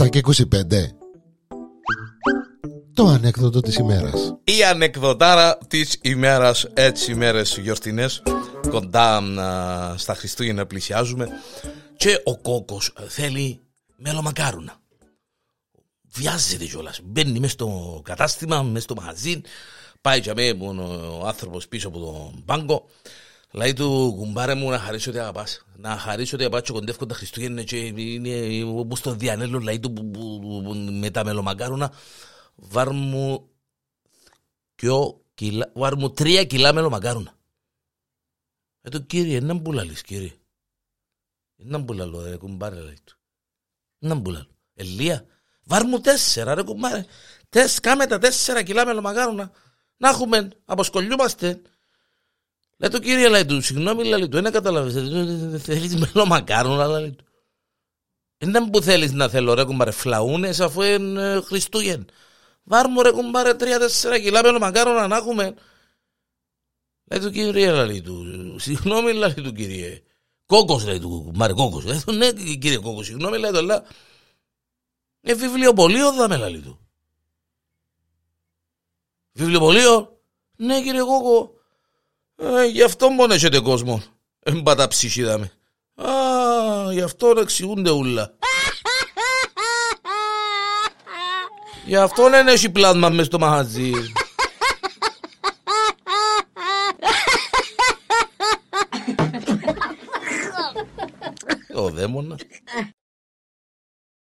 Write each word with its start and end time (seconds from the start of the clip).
7 0.00 0.08
και 0.08 0.20
25 0.24 0.42
Το 2.94 3.06
ανέκδοτο 3.06 3.60
της 3.60 3.76
ημέρας. 3.76 4.34
Η 4.44 4.64
ανεκδοτάρα 4.64 5.58
της 5.68 5.98
ημέρας 6.02 6.66
Έτσι 6.74 7.12
ημέρες 7.12 7.58
γιορτινές 7.62 8.22
Κοντά 8.68 9.16
α, 9.16 9.98
στα 9.98 10.14
Χριστούγεννα 10.14 10.66
πλησιάζουμε 10.66 11.28
Και 11.96 12.20
ο 12.24 12.36
κόκκος 12.36 12.92
θέλει 13.08 13.60
μελομακάρουνα 13.96 14.76
Βιάζεται 16.12 16.64
κιόλας. 16.64 17.00
Μπαίνει 17.04 17.40
μέσα 17.40 17.52
στο 17.52 18.00
κατάστημα, 18.04 18.62
μέσα 18.62 18.82
στο 18.82 18.94
μαγαζί 18.94 19.40
Πάει 20.00 20.20
και 20.20 20.32
με 20.34 20.50
ο 21.20 21.26
άνθρωπος 21.26 21.68
πίσω 21.68 21.88
από 21.88 21.98
τον 21.98 22.44
πάγκο. 22.44 22.86
Λέει 23.50 23.72
του 23.72 24.14
κουμπάρε 24.16 24.54
μου 24.54 24.70
να 24.70 24.78
χαρίσω 24.78 25.10
ότι 25.10 25.18
αγαπάς 25.18 25.64
Να 25.80 25.96
χαρίσω 25.96 26.36
ότι 26.36 26.44
αγαπάς 26.44 26.62
και 26.62 26.72
κοντεύκω 26.72 27.06
τα 27.06 27.14
Χριστούγεννα 27.14 27.62
Και 27.62 27.76
είναι 27.96 28.64
όπως 28.64 28.98
στο 28.98 29.14
διανέλο 29.14 29.58
Λέει 29.58 29.80
του 29.80 29.92
που- 29.92 30.10
που- 30.10 30.62
που- 30.64 30.74
με 30.74 31.10
τα 31.10 31.24
μελομακάρουνα 31.24 31.92
Βάρ 32.54 32.90
μου 32.90 33.50
δυο 34.74 35.24
κιλά 35.34 35.70
Βάρ 35.74 35.96
μου 35.96 36.10
τρία 36.10 36.44
κιλά 36.44 36.72
μελομακάρουνα 36.72 37.34
Ε 38.82 38.88
το 38.88 38.98
κύριε 39.00 39.40
να 39.40 39.60
που 39.60 39.72
λαλείς 39.72 40.02
κύριε. 40.02 40.32
Να 41.56 41.84
που 41.84 41.92
λαλώ 41.92 42.22
ρε 42.22 42.36
κουμπάρε 42.36 42.80
λέει 42.80 42.98
του. 43.04 43.16
Να 43.98 44.22
που 44.22 44.30
λαλώ 44.30 44.48
Ελία 44.74 45.24
Βάρ 45.64 45.84
μου 45.84 46.00
τέσσερα 46.00 46.54
ρε 46.54 46.62
κουμπάρε. 46.62 47.04
Τες, 47.48 47.80
κάμε 47.80 48.06
τα 48.06 48.18
τέσσερα 48.18 48.62
κιλά 48.62 48.86
μελομακάруνα 48.86 49.52
Να 49.96 50.08
έχουμε, 50.08 50.48
αποσκολιούμαστε 50.64 51.62
Λέει 52.80 52.90
το 52.90 52.98
κύριε 52.98 53.28
λέει 53.28 53.44
του, 53.44 53.60
συγγνώμη 53.60 54.04
λέει 54.04 54.28
του, 54.28 54.36
ένα 54.36 54.50
καταλαβαίνεις, 54.50 55.10
δεν 55.50 55.60
θέλεις 55.60 55.96
μελό 55.96 56.26
μακάρον, 56.26 56.80
αλλά 56.80 57.00
λέει 57.00 57.10
του. 57.10 57.24
Είναι 58.38 58.70
που 58.70 58.80
θέλεις 58.82 59.12
να 59.12 59.28
θέλω 59.28 59.54
ρε 59.54 59.64
κουμπάρε 59.64 59.90
φλαούνε, 59.90 60.48
αφού 60.48 60.82
είναι 60.82 61.22
ε, 61.22 61.40
Χριστούγεν. 61.40 62.06
Βάρμο, 62.62 63.02
ρε 63.02 63.10
κουμπάρε 63.10 63.54
τρία 63.54 63.78
τέσσερα 63.78 64.18
κιλά 64.18 64.42
μελό 64.42 64.58
μακάρον 64.58 65.08
να 65.08 65.16
έχουμε. 65.16 65.54
Λέει 67.04 67.20
του 67.20 67.30
κύριε 67.30 67.84
λέει 67.84 68.02
του, 68.02 68.56
συγγνώμη 68.58 69.12
λέει 69.12 69.34
του 69.34 69.52
κύριε. 69.52 70.02
Κόκος 70.46 70.84
λέει 70.84 70.98
του 70.98 71.22
κουμπάρε 71.24 71.52
κόκος. 71.52 71.84
Λέει 71.84 72.02
του 72.06 72.12
ναι 72.12 72.32
κύριε 72.32 72.78
κόκος, 72.78 73.06
συγγνώμη 73.06 73.38
λέει 73.38 73.50
του, 73.50 73.58
αλλά 73.58 73.84
είναι 75.20 75.34
βιβλιοπολείο 75.34 76.12
θα 76.12 76.28
με 76.28 76.36
λέει 76.36 76.60
του. 76.60 76.78
Βιβλιοπολείο. 79.32 80.20
Ναι 80.56 80.82
κύριε 80.82 81.02
κόκο, 81.02 81.59
ε, 82.40 82.64
γι' 82.64 82.82
αυτό 82.82 83.10
μόνο 83.10 83.34
έχετε 83.34 83.58
κόσμο. 83.60 84.02
Εμπάτα 84.42 84.88
ψυχή 84.88 85.22
δάμε. 85.22 85.52
Α, 85.94 86.12
γι' 86.92 87.00
αυτό 87.00 87.34
εξηγούνται 87.36 87.90
ούλα. 87.90 88.34
Γι' 91.86 91.96
αυτό 91.96 92.30
δεν 92.30 92.48
έχει 92.48 92.70
πλάσμα 92.70 93.08
μες 93.08 93.26
στο 93.26 93.38
μαγαζί. 93.38 93.92
Ο 101.74 101.90
δαίμονας. 101.90 102.40